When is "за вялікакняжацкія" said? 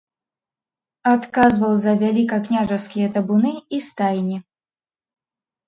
1.83-3.07